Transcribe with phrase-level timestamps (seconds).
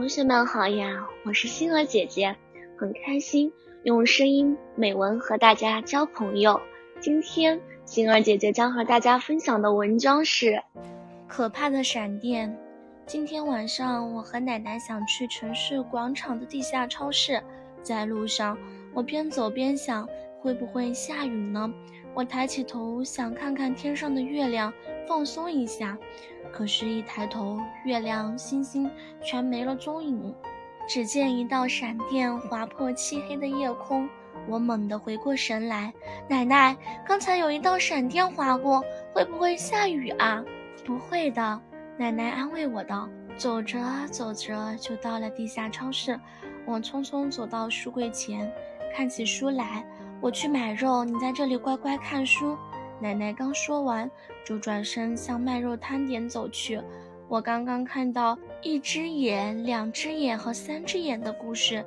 [0.00, 2.34] 同学们好呀，我是星儿姐姐，
[2.74, 6.58] 很开心用声音美文和大家交朋友。
[7.00, 10.52] 今天星儿姐姐将和大家分享的文章是
[11.28, 12.48] 《可怕的闪电》。
[13.04, 17.38] 今天晚上我和奶奶想去城市广场的地下超市，
[17.82, 18.56] 在路上
[18.94, 20.08] 我边走边想，
[20.40, 21.70] 会不会下雨呢？
[22.14, 24.72] 我抬起头想看看天上的月亮，
[25.06, 25.98] 放松一下。
[26.52, 28.90] 可是，一抬头，月亮、星星
[29.22, 30.34] 全没了踪影，
[30.88, 34.08] 只见一道闪电划破漆黑的夜空。
[34.48, 35.92] 我猛地回过神来，
[36.28, 38.82] 奶奶，刚才有一道闪电划过，
[39.12, 40.42] 会不会下雨啊？
[40.84, 41.60] 不会的，
[41.96, 43.08] 奶奶安慰我道。
[43.36, 43.80] 走着
[44.10, 46.18] 走着，就到了地下超市。
[46.66, 48.50] 我匆匆走到书柜前，
[48.94, 49.84] 看起书来。
[50.20, 52.56] 我去买肉，你在这里乖乖看书。
[53.00, 54.10] 奶奶刚说完，
[54.44, 56.80] 就转身向卖肉摊点走去。
[57.28, 61.84] 我刚刚看到一只眼、两只眼和三只眼的故事。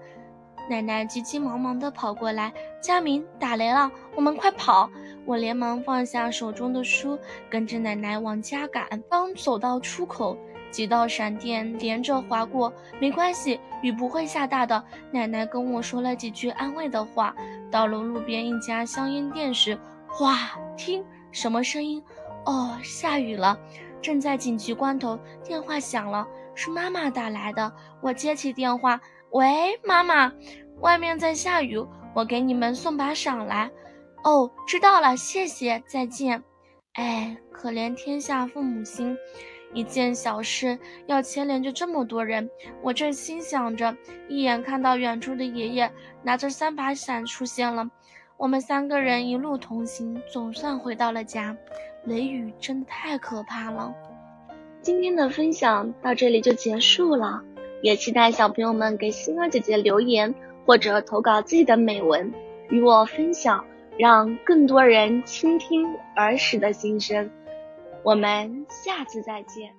[0.69, 4.89] 奶奶急急忙忙地跑过来：“佳明，打雷了，我们快跑！”
[5.25, 8.87] 我连忙放下手中的书，跟着奶奶往家赶。
[9.09, 10.37] 刚走到出口，
[10.71, 12.73] 几道闪电连着划过。
[12.99, 14.81] 没关系，雨不会下大的。
[15.11, 17.35] 奶奶跟我说了几句安慰的话。
[17.69, 19.77] 到了路边一家香烟店时。
[20.19, 20.51] 哇！
[20.77, 22.03] 听什么声音？
[22.45, 23.57] 哦，下雨了。
[24.01, 27.73] 正在紧急关头，电话响了，是妈妈打来的。
[28.01, 28.99] 我接起电话，
[29.31, 30.31] 喂，妈妈，
[30.81, 33.71] 外面在下雨，我给你们送把伞来。
[34.23, 36.43] 哦，知道了，谢谢，再见。
[36.93, 39.17] 哎，可怜天下父母心，
[39.73, 42.49] 一件小事要牵连着这么多人。
[42.81, 43.95] 我正心想着，
[44.27, 45.91] 一眼看到远处的爷爷
[46.21, 47.89] 拿着三把伞出现了。
[48.43, 51.55] 我们三个人一路同行，总算回到了家。
[52.03, 53.95] 雷雨真的太可怕了。
[54.81, 57.41] 今天的分享到这里就结束了，
[57.81, 62.33] 也期待小朋友们给星儿姐姐留言或者投稿自己的美文
[62.67, 63.65] 与我分享，
[63.97, 67.31] 让更多人倾听儿时的心声。
[68.03, 69.71] 我们下次再见。